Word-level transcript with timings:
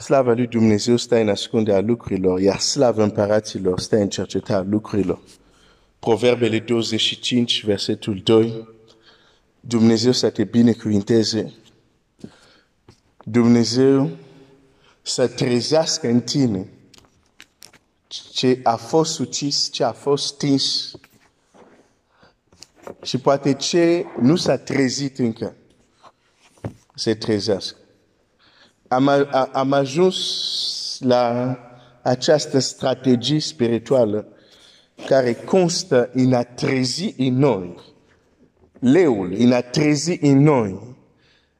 Slava 0.00 0.32
lui 0.32 0.46
Dumnezeu 0.46 0.96
stă 0.96 1.16
în 1.16 1.28
ascunderea 1.28 1.80
lucrurilor, 1.80 2.40
iar 2.40 2.58
slava 2.58 3.02
împăraților 3.02 3.80
stă 3.80 3.96
în 3.96 4.08
cercetarea 4.08 4.66
lucrurilor. 4.70 5.20
Proverbele 5.98 6.58
25, 6.58 7.64
versetul 7.64 8.20
2. 8.24 8.68
Dumnezeu 9.60 10.12
să 10.12 10.30
te 10.30 10.44
binecuvinteze. 10.44 11.52
Dumnezeu 13.24 14.10
să 15.02 15.28
trezească 15.28 16.08
în 16.08 16.20
tine 16.20 16.68
ce 18.32 18.60
a 18.62 18.76
fost 18.76 19.18
ucis, 19.18 19.68
ce 19.72 19.84
a 19.84 19.92
fost 19.92 20.24
stins 20.24 20.90
și 23.02 23.18
poate 23.18 23.54
ce 23.54 24.04
nu 24.20 24.36
s-a 24.36 24.56
trezit 24.56 25.18
încă 25.18 25.56
se 26.94 27.14
trezească. 27.14 27.79
Am, 28.92 29.10
am 29.52 29.72
ajuns 29.72 30.16
la 31.00 31.56
această 32.02 32.58
strategie 32.58 33.40
spirituală 33.40 34.26
care 35.06 35.32
constă 35.32 36.10
în 36.12 36.32
a 36.32 36.42
trezi 36.42 37.14
în 37.16 37.38
noi 37.38 37.74
leul, 38.78 39.34
în 39.38 39.52
a 39.52 39.60
trezi 39.60 40.18
în 40.20 40.42
noi 40.42 40.96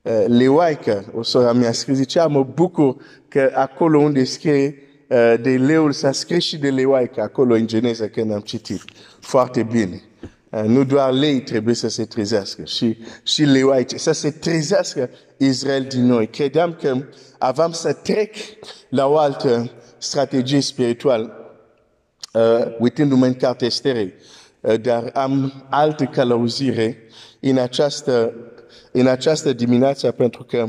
uh, 0.03 0.25
leoaica. 0.27 1.05
O 1.15 1.23
sora 1.23 1.53
mi-a 1.53 1.73
scris, 1.73 1.97
zicea, 1.97 2.27
mă 2.27 2.43
bucur 2.43 2.97
că 3.29 3.51
acolo 3.55 3.99
unde 3.99 4.25
scrie 4.25 4.75
uh, 5.09 5.35
de 5.41 5.51
leul 5.51 5.93
s-a 5.93 6.13
scris 6.13 6.45
și 6.45 6.59
de 6.59 6.71
leoaica, 6.71 7.23
acolo 7.23 7.55
în 7.55 7.67
Geneza 7.67 8.09
când 8.09 8.33
am 8.33 8.41
citit. 8.41 8.83
Foarte 9.21 9.63
bine. 9.63 10.03
Uh, 10.51 10.63
nu 10.63 10.85
doar 10.85 11.13
lei 11.13 11.41
trebuie 11.41 11.75
să 11.75 11.89
se 11.89 12.05
trezească, 12.05 12.65
și, 12.65 12.99
și 13.23 13.43
leoaice, 13.43 13.99
să 13.99 14.13
se 14.13 14.31
trezească 14.31 15.11
Israel 15.37 15.87
din 15.89 16.07
noi. 16.07 16.27
Credeam 16.27 16.75
că 16.81 17.05
aveam 17.39 17.73
să 17.73 17.93
trec 17.93 18.35
la 18.89 19.07
o 19.07 19.17
altă 19.17 19.71
strategie 19.99 20.61
spirituală, 20.61 21.33
uh, 22.33 22.77
uitându-mă 22.79 23.27
în 23.27 23.35
cartea 23.35 23.67
Esterei, 23.67 24.15
uh, 24.61 24.81
dar 24.81 25.11
am 25.15 25.65
altă 25.71 26.05
călăuzire 26.05 26.99
în 27.41 27.59
această, 27.59 28.33
în 28.93 29.07
această 29.07 29.53
dimineață 29.53 30.11
pentru 30.11 30.45
că 30.45 30.69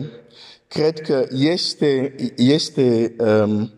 cred 0.68 1.00
că 1.02 1.26
este, 1.30 2.16
este 2.36 3.16
um, 3.18 3.72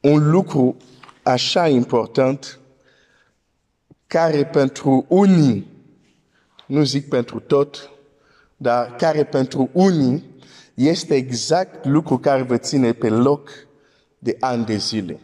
un 0.00 0.30
lucru 0.30 0.76
așa 1.22 1.68
important 1.68 2.58
care 4.14 4.44
pentru 4.44 5.04
unii, 5.08 5.66
nu 6.66 6.84
zic 6.84 7.08
pentru 7.08 7.40
tot, 7.40 7.90
dar 8.56 8.96
care 8.96 9.24
pentru 9.24 9.70
unii 9.72 10.24
este 10.74 11.14
exact 11.14 11.84
lucru 11.86 12.18
care 12.18 12.42
vă 12.42 12.56
ține 12.56 12.92
pe 12.92 13.08
loc 13.08 13.50
de 14.18 14.36
ani 14.40 14.64
de 14.64 14.76
zile. 14.76 15.20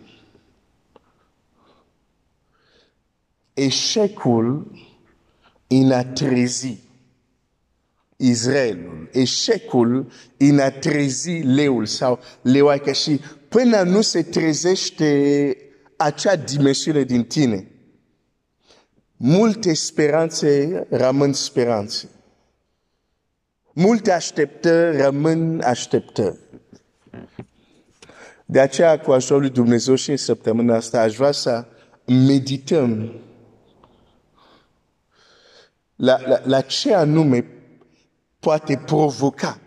Eșecul 3.55 4.72
în 5.66 5.92
a 5.92 6.04
trezi 6.04 6.78
Israelul, 8.16 9.08
eșecul 9.12 10.10
în 10.36 10.58
a 10.58 10.70
trezi 10.70 11.30
leul 11.30 11.86
sau 11.86 12.19
leoaica 12.42 12.92
și 12.92 13.20
până 13.48 13.82
nu 13.82 14.00
se 14.00 14.22
trezește 14.22 15.56
acea 15.97 16.36
dimensiune 16.36 17.02
din 17.02 17.25
tine, 17.25 17.70
multe 19.22 19.74
speranțe 19.74 20.86
rămân 20.90 21.32
speranțe. 21.32 22.08
Multe 23.72 24.12
așteptări 24.12 24.96
rămân 24.96 25.60
așteptări. 25.60 26.38
De 28.44 28.60
aceea, 28.60 29.00
cu 29.00 29.12
ajutorul 29.12 29.42
lui 29.42 29.50
Dumnezeu 29.50 29.94
și 29.94 30.10
în 30.10 30.16
săptămâna 30.16 30.76
asta, 30.76 31.00
aș 31.00 31.16
vrea 31.16 31.32
să 31.32 31.66
medităm 32.06 33.12
la, 35.97 36.20
la, 36.26 36.41
la 36.44 36.60
ce 36.60 36.94
anume 36.94 37.47
poate 38.38 38.82
provoca 38.86 39.60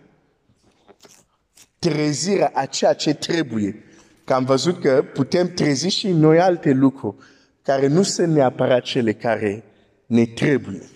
trezirea 1.79 2.51
a 2.53 2.65
ceea 2.65 2.93
ce 2.93 3.13
trebuie. 3.13 3.83
Că 4.23 4.33
am 4.33 4.45
văzut 4.45 4.81
că 4.81 5.03
putem 5.13 5.53
trezi 5.53 5.87
și 5.87 6.11
noi 6.11 6.39
alte 6.39 6.71
lucruri 6.71 7.15
care 7.63 7.87
nu 7.87 8.01
sunt 8.03 8.33
neapărat 8.33 8.83
cele 8.83 9.13
care 9.13 9.63
ne 10.05 10.25
trebuie. 10.25 10.87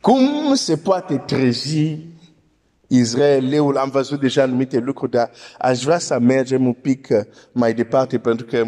Cum 0.00 0.54
se 0.54 0.76
poate 0.76 1.16
trezi 1.16 1.98
Israeleul? 2.86 3.76
Am 3.76 3.90
văzut 3.90 4.20
deja 4.20 4.42
anumite 4.42 4.78
lucruri, 4.78 5.10
dar 5.10 5.30
aș 5.58 5.82
vrea 5.82 5.98
să 5.98 6.18
mergem 6.18 6.66
un 6.66 6.72
pic 6.72 7.08
uh, 7.10 7.20
mai 7.52 7.74
departe, 7.74 8.18
pentru 8.18 8.46
că 8.46 8.66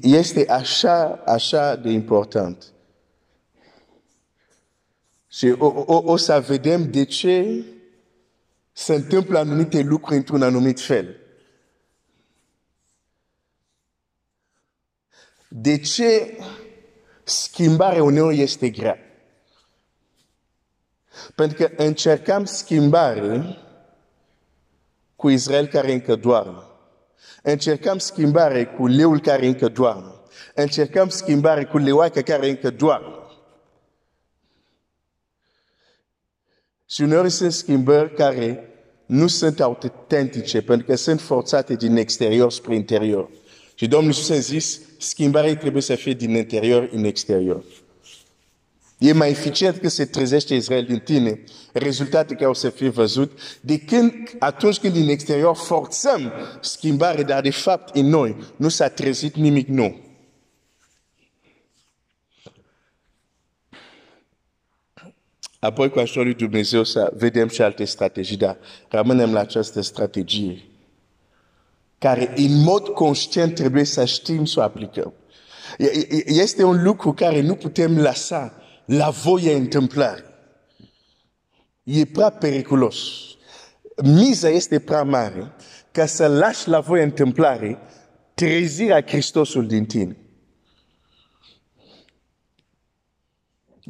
este 0.00 0.48
așa, 0.48 1.22
așa 1.26 1.76
de 1.76 1.90
important. 1.90 2.72
Și 5.28 5.54
o, 5.58 5.66
o, 5.86 6.02
o 6.04 6.16
să 6.16 6.44
vedem 6.46 6.90
de 6.90 7.04
ce 7.04 7.64
se 8.80 8.94
întâmplă 8.94 9.38
anumite 9.38 9.80
lucruri 9.80 10.16
într-un 10.16 10.42
anumit 10.42 10.80
fel. 10.80 11.16
De 15.48 15.78
ce 15.78 16.38
schimbarea 17.24 18.02
uneori 18.02 18.40
este 18.40 18.70
grea? 18.70 18.98
Pentru 21.34 21.56
că 21.56 21.82
încercam 21.82 22.44
schimbare 22.44 23.56
cu 25.16 25.28
Israel 25.28 25.66
care 25.66 25.92
încă 25.92 26.16
doarme. 26.16 26.62
Încercăm 27.42 27.98
schimbare 27.98 28.66
cu 28.66 28.86
leul 28.86 29.20
care 29.20 29.46
încă 29.46 29.68
doarme. 29.68 30.14
Încercăm 30.54 31.08
schimbare 31.08 31.64
cu 31.64 31.78
leoaica 31.78 32.22
care 32.22 32.48
încă 32.48 32.70
doarme. 32.70 33.14
Și 36.86 37.02
uneori 37.02 37.30
sunt 37.30 37.52
schimbări 37.52 38.14
care 38.14 38.64
nu 39.10 39.26
sunt 39.26 39.60
autentice, 39.60 40.62
pentru 40.62 40.86
că 40.86 40.96
sunt 40.96 41.20
forțate 41.20 41.74
din 41.74 41.96
exterior 41.96 42.52
spre 42.52 42.74
interior. 42.74 43.28
Și 43.74 43.86
Domnul 43.86 44.10
Iisus 44.10 44.30
a 44.30 44.38
zis, 44.38 44.80
schimbarea 44.98 45.56
trebuie 45.56 45.82
să 45.82 45.94
fie 45.94 46.12
din 46.12 46.30
interior 46.30 46.88
în 46.92 47.04
exterior. 47.04 47.64
E 48.98 49.12
mai 49.12 49.30
eficient 49.30 49.76
că 49.76 49.88
se 49.88 50.04
trezește 50.04 50.54
Israel 50.54 50.84
din 50.84 50.98
tine, 50.98 51.40
rezultate 51.72 52.34
care 52.34 52.48
o 52.48 52.52
să 52.52 52.68
fie 52.68 52.88
văzut, 52.88 53.38
de 53.60 53.78
când, 53.78 54.12
atunci 54.38 54.78
când 54.78 54.92
din 54.92 55.08
exterior 55.08 55.56
forțăm 55.56 56.32
schimbare, 56.60 57.22
dar 57.22 57.42
de 57.42 57.50
fapt 57.50 57.96
în 57.96 58.06
noi 58.06 58.36
nu 58.56 58.68
s-a 58.68 58.88
trezit 58.88 59.34
nimic 59.34 59.68
nou. 59.68 60.09
Apoi 65.60 65.90
cu 65.90 65.98
ajutorul 65.98 66.28
lui 66.28 66.36
Dumnezeu 66.36 66.84
să 66.84 67.12
vedem 67.16 67.48
și 67.48 67.62
alte 67.62 67.84
strategii, 67.84 68.36
dar 68.36 68.58
rămânem 68.88 69.32
la 69.32 69.40
această 69.40 69.80
strategie 69.80 70.64
care 72.00 72.32
în 72.36 72.62
mod 72.62 72.88
conștient 72.88 73.54
trebuie 73.54 73.84
să 73.84 74.04
știm 74.04 74.44
să 74.44 74.60
o 74.60 74.62
aplicăm. 74.62 75.12
Este 76.24 76.64
un 76.64 76.82
lucru 76.82 77.12
care 77.12 77.40
nu 77.40 77.54
putem 77.54 77.98
lăsa 77.98 78.54
la 78.84 79.10
voie 79.10 79.54
întâmplare. 79.54 80.24
E 81.82 82.04
prea 82.04 82.30
periculos. 82.30 82.96
Miza 84.02 84.48
este 84.48 84.78
prea 84.78 85.02
mare 85.02 85.52
ca 85.92 86.06
să 86.06 86.26
lași 86.26 86.68
la 86.68 86.80
voie 86.80 87.02
întâmplare 87.02 87.78
trezirea 88.34 89.02
Hristosul 89.06 89.66
din 89.66 89.84
tine. 89.84 90.16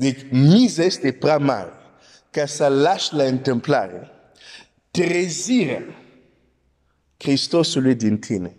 Deci 0.00 0.26
miza 0.30 0.82
este 0.82 1.12
prea 1.12 1.38
mare 1.38 1.72
ca 2.30 2.46
să 2.46 2.68
lași 2.68 3.14
la 3.14 3.22
întâmplare 3.22 4.10
trezirea 4.90 5.84
Hristosului 7.18 7.94
din 7.94 8.18
tine. 8.18 8.56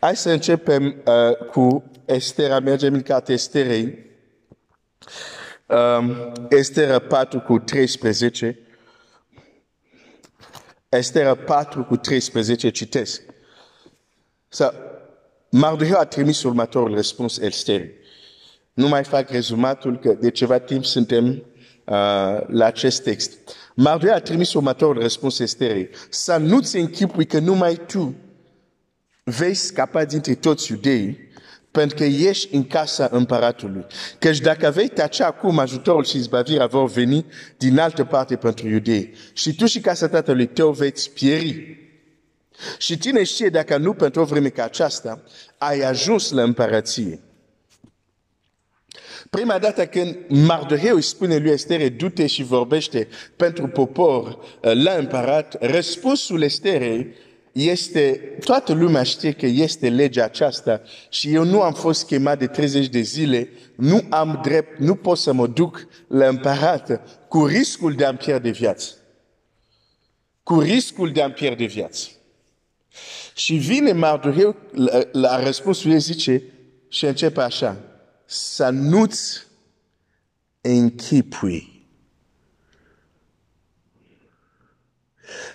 Hai 0.00 0.16
să 0.16 0.30
începem 0.30 1.02
uh, 1.06 1.36
cu 1.50 1.90
Estera, 2.04 2.58
mergem 2.58 2.94
în 2.94 3.02
cartea 3.02 3.34
Esterei. 3.34 3.98
Um, 5.66 6.32
Estera 6.48 6.98
4 6.98 7.40
cu 7.40 7.58
13. 7.58 8.58
Estera 10.88 11.34
4 11.34 11.84
cu 11.84 11.96
13 11.96 12.70
citesc. 12.70 13.29
Să, 14.52 14.74
Mardoheu 15.50 15.98
a 15.98 16.04
trimis 16.04 16.42
următorul 16.42 16.94
răspuns 16.94 17.38
Esterei. 17.38 17.90
Nu 18.72 18.88
mai 18.88 19.04
fac 19.04 19.30
rezumatul 19.30 19.98
că 19.98 20.16
de 20.20 20.30
ceva 20.30 20.58
timp 20.58 20.84
suntem 20.84 21.26
uh, 21.26 21.42
la 22.46 22.64
acest 22.64 23.02
text. 23.02 23.32
Mardoheu 23.74 24.14
a 24.14 24.20
trimis 24.20 24.54
următorul 24.54 25.02
răspuns 25.02 25.38
Esterei. 25.38 25.88
Să 26.08 26.36
nu-ți 26.36 26.76
închipui 26.76 27.26
că 27.26 27.38
numai 27.38 27.80
tu 27.86 28.14
vei 29.24 29.54
scapa 29.54 30.04
dintre 30.04 30.34
toți 30.34 30.70
iudeii, 30.70 31.18
pentru 31.70 31.96
că 31.96 32.04
ești 32.04 32.54
în 32.54 32.66
casa 32.66 33.08
împăratului. 33.12 33.86
Căci 34.18 34.40
dacă 34.40 34.70
vei 34.70 34.88
tace 34.88 35.22
acum, 35.22 35.58
ajutorul 35.58 36.04
și 36.04 36.16
izbavirea 36.16 36.66
vor 36.66 36.90
veni 36.90 37.26
din 37.56 37.78
altă 37.78 38.04
parte 38.04 38.36
pentru 38.36 38.68
iudei. 38.68 39.14
Și 39.32 39.54
tu 39.54 39.66
și 39.66 39.80
casa 39.80 40.08
tatălui 40.08 40.46
tău 40.46 40.72
veți 40.72 41.10
pieri. 41.10 41.78
Și 42.78 42.98
cine 42.98 43.24
știe 43.24 43.48
dacă 43.48 43.76
nu 43.76 43.92
pentru 43.92 44.20
o 44.20 44.24
vreme 44.24 44.48
ca 44.48 44.64
aceasta 44.64 45.22
ai 45.58 45.80
ajuns 45.80 46.30
la 46.30 46.42
împărăție. 46.42 47.20
Prima 49.30 49.58
dată 49.58 49.86
când 49.86 50.16
Mardoheu 50.28 50.94
îi 50.94 51.02
spune 51.02 51.36
lui 51.36 51.50
Estere, 51.50 51.88
du-te 51.88 52.26
și 52.26 52.42
vorbește 52.42 53.08
pentru 53.36 53.66
popor 53.66 54.26
uh, 54.28 54.72
la 54.72 54.92
împărat, 54.92 55.56
răspunsul 55.60 56.42
Estere 56.42 57.14
este, 57.52 58.36
toată 58.44 58.72
lumea 58.72 59.02
știe 59.02 59.32
că 59.32 59.46
este 59.46 59.88
legea 59.88 60.24
aceasta 60.24 60.82
și 61.08 61.34
eu 61.34 61.44
nu 61.44 61.62
am 61.62 61.72
fost 61.72 62.06
chemat 62.06 62.38
de 62.38 62.46
30 62.46 62.86
de 62.86 63.00
zile, 63.00 63.48
nu 63.76 64.04
am 64.08 64.40
drept, 64.42 64.78
nu 64.78 64.94
pot 64.94 65.18
să 65.18 65.32
mă 65.32 65.46
duc 65.46 65.86
la 66.08 66.26
împărat 66.26 67.02
cu 67.28 67.46
riscul 67.46 67.92
de 67.92 68.04
a-mi 68.04 68.18
pierde 68.18 68.50
viață. 68.50 68.94
Cu 70.42 70.60
riscul 70.60 71.12
de 71.12 71.22
a-mi 71.22 71.32
pierde 71.32 71.64
viață. 71.64 72.08
Și 73.34 73.54
vine 73.54 73.92
Mardoheu 73.92 74.56
la, 74.72 75.00
la 75.12 75.42
răspunsul 75.42 75.90
ei 75.90 76.00
zice 76.00 76.42
și 76.88 77.06
începe 77.06 77.40
așa, 77.40 77.76
să 78.24 78.68
nu-ți 78.68 79.46
închipui. 80.60 81.88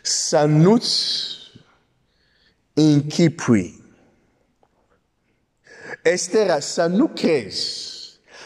Să 0.01 0.45
nu-ți 0.45 1.35
închipui. 2.73 3.83
Estera, 6.03 6.59
să 6.59 6.85
nu 6.85 7.07
crezi, 7.07 7.93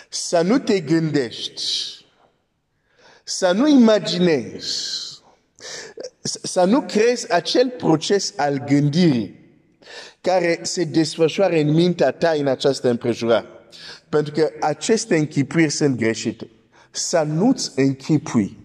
să 0.09 0.42
nu 0.42 0.59
te 0.59 0.80
gândești, 0.80 1.63
să 3.24 3.51
nu 3.51 3.68
imaginezi, 3.68 5.08
să 6.21 6.63
nu 6.63 6.81
crezi 6.81 7.33
acel 7.33 7.69
proces 7.69 8.33
al 8.35 8.63
gândirii 8.67 9.39
care 10.21 10.59
se 10.61 10.83
desfășoară 10.83 11.56
în 11.56 11.73
mintea 11.73 12.11
ta 12.11 12.29
în 12.38 12.47
această 12.47 12.89
împrejurare. 12.89 13.45
Pentru 14.09 14.33
că 14.33 14.51
aceste 14.59 15.15
închipuiri 15.15 15.71
sunt 15.71 15.97
greșite. 15.97 16.50
Să 16.91 17.21
nu-ți 17.27 17.71
închipui 17.75 18.57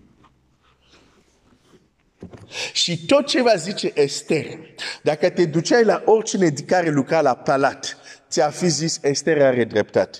și 2.72 3.06
tot 3.06 3.26
ce 3.26 3.42
va 3.42 3.54
zice 3.56 3.90
Esther, 3.94 4.58
dacă 5.02 5.30
te 5.30 5.44
duceai 5.44 5.84
la 5.84 6.02
oricine 6.04 6.50
care 6.50 6.90
lucra 6.90 7.20
la 7.20 7.34
palat, 7.34 7.96
ți-a 8.28 8.50
fi 8.50 8.68
zis, 8.68 8.98
Esther 9.02 9.42
are 9.42 9.64
dreptate. 9.64 10.18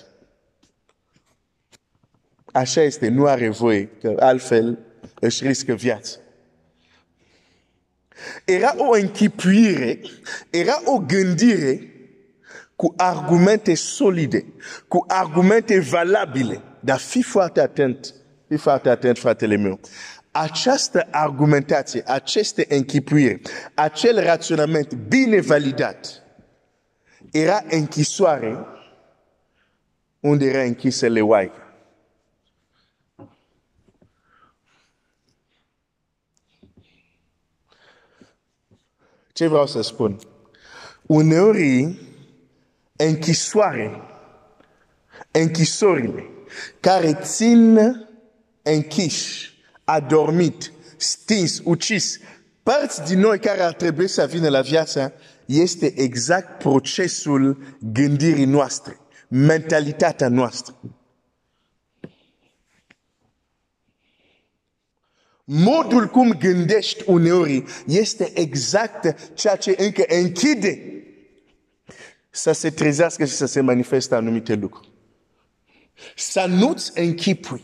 Așa 2.51 2.81
este, 2.81 3.07
nu 3.07 3.25
are 3.25 3.49
voie, 3.49 3.89
că 4.01 4.15
altfel 4.19 4.79
își 5.19 5.47
riscă 5.47 5.73
viața. 5.73 6.17
Era 8.45 8.73
o 8.77 8.95
închipuire, 8.95 9.99
era 10.49 10.81
o 10.85 10.97
gândire 10.97 11.89
cu 12.75 12.93
argumente 12.97 13.75
solide, 13.75 14.45
cu 14.87 15.05
argumente 15.07 15.79
valabile. 15.79 16.61
Dar 16.79 16.99
fi 16.99 17.23
foarte 17.23 17.61
atent, 17.61 18.13
fi 18.47 18.57
foarte 18.57 18.89
atent, 18.89 19.17
fratele 19.17 19.55
meu 19.55 19.79
această 20.37 21.07
argumentație, 21.11 22.03
aceste 22.05 22.65
închipuiri, 22.69 23.41
acel 23.73 24.23
raționament 24.23 24.93
bine 24.93 25.39
validat, 25.39 26.23
era 27.31 27.63
închisoare 27.69 28.65
unde 30.19 30.45
era 30.45 30.61
închisă 30.61 31.07
leoai. 31.07 31.51
Ce 39.35 39.47
vreau 39.47 39.67
să 39.67 39.81
spun? 39.81 40.19
Uneori, 41.01 41.99
închisoare, 42.95 44.01
închisorile 45.31 46.29
care 46.79 47.19
țin 47.21 47.79
închiși 48.61 49.63
adormit, 49.83 50.71
stins, 50.97 51.61
ucis, 51.63 52.19
părți 52.63 53.03
din 53.03 53.19
noi 53.19 53.39
care 53.39 53.61
ar 53.61 53.73
trebui 53.73 54.07
să 54.07 54.25
vină 54.25 54.49
la 54.49 54.61
viață, 54.61 55.13
este 55.45 55.93
exact 55.99 56.57
procesul 56.57 57.77
gândirii 57.79 58.45
noastre, 58.45 58.99
mentalitatea 59.27 60.27
noastră. 60.27 60.75
Modul 65.47 66.07
cum 66.07 66.31
gândești 66.31 67.03
uneori 67.05 67.63
este 67.87 68.31
exact 68.39 69.33
ceea 69.33 69.55
ce 69.55 69.75
încă 69.77 70.03
închide 70.07 71.03
să 72.29 72.51
se 72.51 72.69
trezească 72.69 73.25
și 73.25 73.33
să 73.33 73.45
se 73.45 73.61
manifeste 73.61 74.15
anumite 74.15 74.53
lucruri. 74.53 74.91
Să 76.15 76.45
nu-ți 76.47 76.99
închipui 76.99 77.63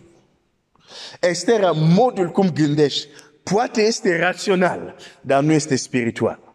Estera, 1.19 1.71
modul 1.71 2.29
cum 2.29 2.49
gândești, 2.49 3.07
poate 3.43 3.81
este 3.81 4.17
rațional, 4.17 4.95
dar 5.21 5.43
nu 5.43 5.51
este 5.51 5.75
spiritual. 5.75 6.53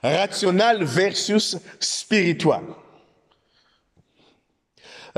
Rațional 0.00 0.84
versus 0.84 1.60
spiritual. 1.78 2.86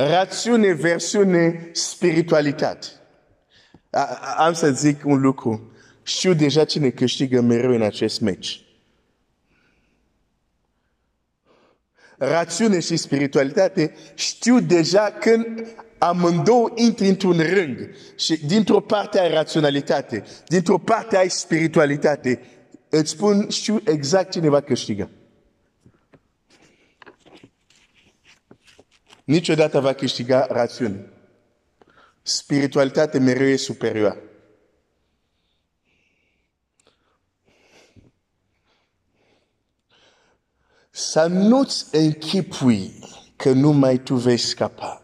Rațiune 0.09 0.73
versiune 0.73 1.71
spiritualitate. 1.73 2.87
Am 4.37 4.53
să 4.53 4.71
zic 4.71 5.05
un 5.05 5.21
lucru. 5.21 5.73
Știu 6.03 6.33
deja 6.33 6.65
cine 6.65 6.91
câștigă 6.91 7.41
mereu 7.41 7.71
în 7.71 7.83
acest 7.83 8.21
meci. 8.21 8.65
rațiune 12.21 12.81
și 12.81 12.97
spiritualitate, 12.97 13.95
știu 14.15 14.61
deja 14.61 15.17
când 15.21 15.67
amândouă 15.99 16.71
intri 16.75 17.09
într-un 17.09 17.39
rând 17.39 17.79
și 18.17 18.47
dintr-o 18.47 18.81
parte 18.81 19.21
ai 19.21 19.31
raționalitate, 19.31 20.25
dintr-o 20.47 20.79
parte 20.79 21.17
ai 21.17 21.31
spiritualitate, 21.31 22.41
îți 22.89 23.11
spun, 23.11 23.49
știu 23.49 23.81
exact 23.85 24.31
cine 24.31 24.49
va 24.49 24.61
câștiga. 24.61 25.11
Niciodată 29.31 29.81
va 29.81 29.93
câștiga 29.93 30.47
rațiune. 30.49 31.07
Spiritualitate 32.23 33.19
mereu 33.19 33.47
e 33.47 33.57
superioară. 33.57 34.19
să 40.91 41.27
nu-ți 41.27 41.97
închipui 41.97 42.93
că 43.37 43.53
numai 43.53 43.99
tu 43.99 44.15
vei 44.15 44.37
scapa. 44.37 45.03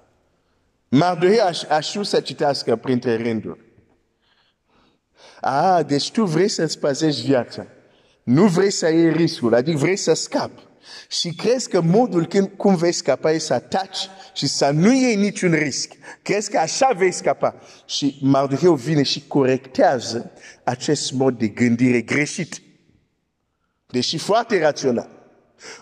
Mardohei 0.89 1.41
a, 1.41 1.51
a 1.69 1.81
știut 1.81 2.07
să 2.07 2.21
citească 2.21 2.77
printre 2.77 3.17
rânduri. 3.17 3.61
Ah, 5.41 5.87
deci 5.87 6.11
tu 6.11 6.25
vrei 6.25 6.49
să-ți 6.49 6.79
păzești 6.79 7.27
viața. 7.27 7.67
Nu 8.23 8.47
vrei 8.47 8.71
să 8.71 8.89
iei 8.89 9.13
riscul, 9.13 9.55
adică 9.55 9.79
vrei 9.79 9.97
să 9.97 10.13
scapi. 10.13 10.66
Și 11.09 11.35
crezi 11.35 11.69
că 11.69 11.81
modul 11.81 12.27
când, 12.27 12.51
cum 12.57 12.77
vei 12.77 12.93
scapa 12.93 13.31
e 13.31 13.39
să 13.39 13.59
taci 13.59 14.09
și 14.35 14.47
să 14.47 14.71
nu 14.71 14.93
iei 14.93 15.17
niciun 15.17 15.53
risc. 15.53 15.93
Crezi 16.23 16.51
că 16.51 16.59
așa 16.59 16.91
vei 16.97 17.13
scapa. 17.13 17.55
Și 17.87 18.19
Mardoheu 18.21 18.75
vine 18.75 19.03
și 19.03 19.25
corectează 19.27 20.31
acest 20.65 21.13
mod 21.13 21.39
de 21.39 21.49
gândire 21.49 22.01
greșit. 22.01 22.63
Deși 23.87 24.19
foarte 24.19 24.61
rațional. 24.61 25.11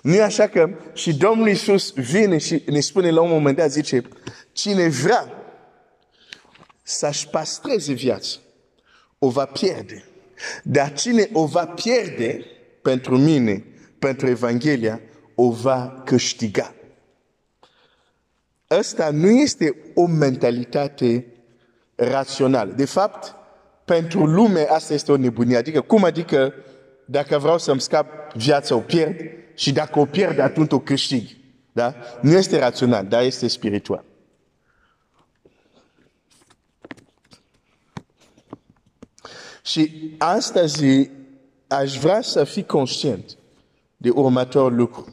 Nu 0.03 0.15
e 0.15 0.23
așa 0.23 0.47
că 0.47 0.71
și 0.95 1.15
Domnul 1.15 1.49
Iisus 1.49 1.93
vine 1.93 2.39
și 2.39 2.63
ne 2.67 2.81
spune 2.81 3.11
la 3.11 3.21
un 3.21 3.31
moment 3.31 3.57
dat, 3.57 3.71
zice, 3.71 4.03
cine 4.53 4.89
vrea 4.89 5.29
să-și 6.83 7.29
pastreze 7.29 7.93
viața, 7.93 8.39
o 9.19 9.29
va 9.29 9.45
pierde. 9.45 10.05
Dar 10.63 10.93
cine 10.93 11.29
o 11.33 11.47
va 11.47 11.67
pierde 11.67 12.45
pentru 12.83 13.19
mine, 13.19 13.65
pentru 14.05 14.27
Evanghelia, 14.27 15.01
o 15.35 15.51
va 15.51 16.03
câștiga. 16.05 16.75
Asta 18.67 19.11
nu 19.11 19.31
este 19.31 19.77
o 19.95 20.07
mentalitate 20.07 21.27
rațională. 21.95 22.73
De 22.73 22.85
fapt, 22.85 23.35
pentru 23.85 24.27
lume 24.27 24.67
asta 24.69 24.95
este 24.95 25.13
o 25.13 25.17
nebunie. 25.17 25.57
Adică, 25.57 25.81
cum 25.81 26.05
adică 26.05 26.55
dacă 27.05 27.39
vreau 27.39 27.59
să-mi 27.59 27.81
scap 27.81 28.33
viața, 28.33 28.75
o 28.75 28.81
pierd? 28.81 29.17
și 29.55 29.73
dacă 29.73 29.99
o 29.99 30.05
pierde, 30.05 30.43
atunci 30.43 30.73
o 30.73 30.79
câștig. 30.79 31.29
Da? 31.73 31.95
Nu 32.21 32.33
este 32.33 32.59
rațional, 32.59 33.07
dar 33.07 33.23
este 33.23 33.49
spiritual. 33.49 34.05
Și 39.63 40.15
astăzi 40.19 41.11
aș 41.67 41.99
vrea 41.99 42.21
să 42.21 42.45
fii 42.45 42.65
conștient 42.65 43.39
de 44.05 44.11
următorul 44.11 44.77
lucru. 44.77 45.13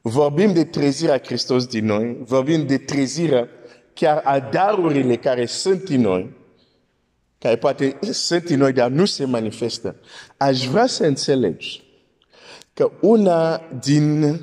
Vorbim 0.00 0.52
de 0.52 0.64
trezirea 0.64 1.18
Hristos 1.18 1.66
din 1.66 1.84
noi, 1.84 2.18
vorbim 2.20 2.66
de 2.66 2.78
trezirea 2.78 3.48
chiar 3.92 4.20
a 4.24 4.40
darurile 4.40 5.16
care 5.16 5.46
sunt 5.46 5.88
în 5.88 6.00
noi, 6.00 6.36
care 7.38 7.56
poate 7.56 7.98
sunt 8.10 8.48
în 8.48 8.58
noi, 8.58 8.72
dar 8.72 8.90
nu 8.90 9.04
se 9.04 9.24
manifestă. 9.24 9.96
Aș 10.36 10.66
vrea 10.66 10.86
să 10.86 11.04
înțelegi 11.04 11.82
că 12.74 12.90
una 13.00 13.62
din 13.80 14.40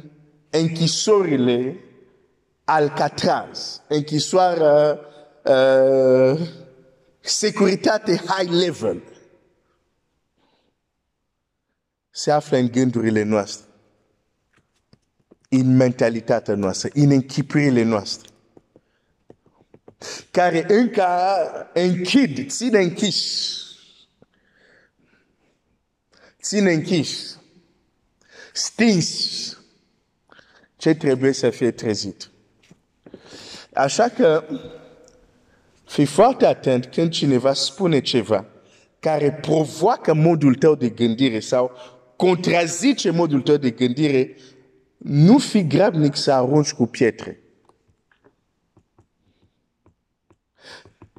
închisorile 0.49 1.79
Alcatraz, 2.63 3.81
închisoarea 3.87 4.99
uh, 5.43 6.39
securitate 7.19 8.21
high 8.27 8.51
level, 8.51 9.01
se 12.11 12.31
află 12.31 12.57
în 12.57 12.71
gândurile 12.71 13.23
noastre, 13.23 13.65
în 15.49 15.75
mentalitatea 15.75 16.55
noastră, 16.55 16.89
în 16.93 17.11
închipurile 17.11 17.83
noastre, 17.83 18.29
care 20.31 20.65
încă 20.67 21.05
închid, 21.73 22.49
ține 22.49 22.79
închis, 22.79 23.57
ține 26.41 26.71
închis, 26.71 27.39
stins. 28.53 29.37
Ce 30.75 30.93
trebuie 30.93 31.31
să 31.31 31.49
fie 31.49 31.71
trezit. 31.71 32.29
Așa 33.73 34.09
că 34.09 34.43
fii 35.85 36.05
foarte 36.05 36.45
atent 36.45 36.85
când 36.85 37.11
cineva 37.11 37.53
spune 37.53 38.01
ceva 38.01 38.45
care 38.99 39.31
provoacă 39.31 40.13
modul 40.13 40.55
tău 40.55 40.75
de 40.75 40.89
gândire 40.89 41.39
sau 41.39 41.71
contrazice 42.19 43.09
modul 43.09 43.41
tău 43.41 43.57
de 43.57 43.69
gândire, 43.69 44.35
nu 44.97 45.37
fi 45.37 45.67
grabnic 45.67 46.15
să 46.15 46.31
arunci 46.31 46.73
cu 46.73 46.85
pietre. 46.85 47.39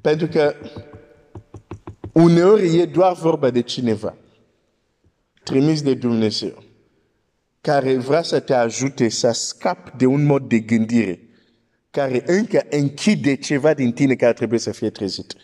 Pentru 0.01 0.27
că 0.27 0.55
uneori 2.13 2.79
e 2.79 2.85
doar 2.85 3.15
vorba 3.15 3.51
de 3.51 3.61
cineva 3.61 4.17
trimis 5.43 5.83
de 5.83 5.95
Dumnezeu 5.95 6.63
care 7.61 7.97
vrea 7.97 8.23
să 8.23 8.41
te 8.41 8.55
ajute 8.55 9.09
să 9.09 9.31
scapi 9.31 9.97
de 9.97 10.07
un 10.07 10.25
mod 10.25 10.49
de 10.49 10.59
gândire 10.59 11.21
care 11.91 12.23
încă 12.27 12.67
închide 12.71 13.37
ceva 13.37 13.75
din 13.75 13.93
tine 13.93 14.15
care 14.15 14.33
trebuie 14.33 14.59
să 14.59 14.73
fie 14.73 14.91
trezit. 14.91 15.35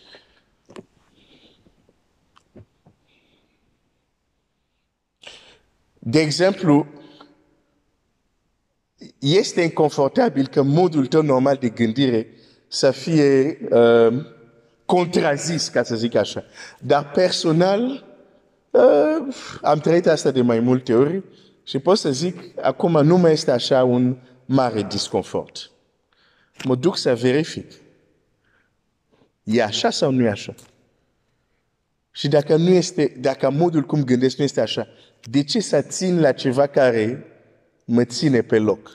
De 6.09 6.21
exemplu, 6.21 6.87
este 9.19 9.61
inconfortabil 9.61 10.47
că 10.47 10.63
modul 10.63 11.07
tău 11.07 11.23
normal 11.23 11.57
de 11.57 11.69
gândire 11.69 12.27
să 12.69 12.91
fie 12.91 13.59
uh, 13.71 14.25
contrazis, 14.85 15.69
ca 15.69 15.83
să 15.83 15.97
zic 15.97 16.15
așa. 16.15 16.45
Dar 16.81 17.11
personal, 17.11 18.05
uh, 18.71 19.35
am 19.63 19.79
trăit 19.79 20.07
asta 20.07 20.31
de 20.31 20.41
mai 20.41 20.61
multe 20.61 20.95
ori 20.95 21.23
și 21.63 21.79
pot 21.79 21.99
să 21.99 22.11
zic, 22.13 22.37
acum 22.61 22.93
nu 23.07 23.17
mai 23.17 23.33
este 23.33 23.51
așa 23.51 23.85
un 23.85 24.17
mare 24.45 24.83
disconfort. 24.83 25.71
Mă 26.65 26.75
duc 26.75 26.97
să 26.97 27.15
verific. 27.15 27.73
E 29.43 29.63
așa 29.63 29.91
sau 29.91 30.11
nu 30.11 30.23
e 30.23 30.29
așa? 30.29 30.55
Și 32.17 32.29
dacă 32.29 32.57
nu 32.57 32.69
este, 32.69 33.17
dacă 33.21 33.51
modul 33.51 33.83
cum 33.83 34.05
gândesc 34.05 34.37
nu 34.37 34.45
este 34.45 34.61
așa, 34.61 34.89
de 35.31 35.43
ce 35.43 35.61
să 35.61 35.83
țin 35.83 36.21
la 36.21 36.33
ceva 36.33 36.67
care 36.67 37.27
mă 37.85 38.05
ține 38.05 38.43
pe 38.43 38.59
loc? 38.59 38.91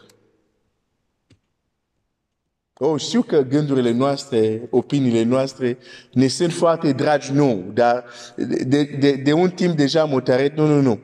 Oh, 2.73 3.01
știu 3.01 3.21
că 3.21 3.41
gândurile 3.41 3.91
noastre, 3.91 4.67
opiniile 4.69 5.23
noastre 5.23 5.77
ne 6.13 6.27
sunt 6.27 6.51
foarte 6.51 6.91
dragi 6.91 7.31
nou, 7.31 7.71
dar 7.73 8.05
de, 8.65 8.83
de, 8.83 9.11
de 9.11 9.33
un 9.33 9.49
timp 9.49 9.75
deja 9.75 10.01
am 10.01 10.09
hotărât, 10.09 10.55
nu, 10.55 10.67
nu, 10.67 10.81
nu. 10.81 10.99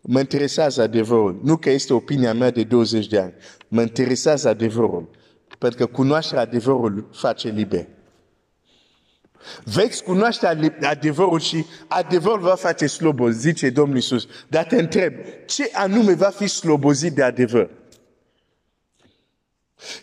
Mă 0.00 0.18
interesează 0.18 0.82
adevărul. 0.82 1.40
Nu 1.42 1.56
că 1.56 1.70
este 1.70 1.92
opinia 1.92 2.34
mea 2.34 2.50
de 2.50 2.62
20 2.62 3.06
de 3.06 3.18
ani. 3.18 3.34
Mă 3.68 3.80
interesează 3.80 4.48
adevărul. 4.48 5.10
Pentru 5.58 5.78
că 5.78 5.86
cunoașterea 5.86 6.42
adevărului 6.42 7.06
face 7.12 7.48
liber. 7.48 7.86
Veți 9.64 10.02
cunoaște 10.02 10.74
adevărul 10.80 11.40
și 11.40 11.64
adevărul 11.88 12.40
va 12.40 12.54
face 12.54 12.86
slobos, 12.86 13.32
zice 13.32 13.70
Domnul 13.70 13.96
Iisus. 13.96 14.26
Dar 14.48 14.64
te 14.64 14.76
întreb, 14.76 15.12
ce 15.46 15.70
anume 15.72 16.14
va 16.14 16.28
fi 16.28 16.46
slobozit 16.46 17.12
de 17.12 17.22
adevăr? 17.22 17.70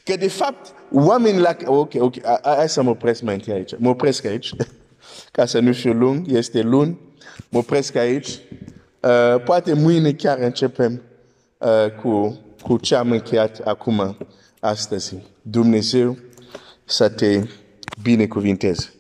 Că 0.04 0.16
de 0.16 0.28
fapt, 0.28 0.74
oamenii 0.92 1.40
la... 1.40 1.56
Ok, 1.66 1.94
ok, 1.98 2.14
hai 2.44 2.70
să 2.70 2.82
mă 2.82 2.90
opresc 2.90 3.22
mai 3.22 3.34
întâi 3.34 3.54
aici. 3.54 3.78
Mă 3.78 3.90
opresc 3.90 4.26
aici, 4.26 4.54
ca 5.32 5.46
să 5.46 5.60
nu 5.60 5.74
fiu 5.74 5.94
lung, 5.94 6.32
este 6.32 6.62
luni. 6.62 7.00
Mă 7.50 7.58
opresc 7.58 7.96
aici. 7.96 8.28
Uh, 8.30 9.44
poate 9.44 9.74
mâine 9.74 10.12
chiar 10.12 10.38
începem 10.38 11.02
uh, 11.58 11.92
cu, 12.02 12.40
cu 12.62 12.78
ce 12.78 12.96
am 12.96 13.12
încheiat 13.12 13.60
acum, 13.64 14.18
astăzi. 14.60 15.16
Dumnezeu 15.42 16.18
să 16.86 17.10
te 17.10 17.42
binecuvinteze. 18.02 18.93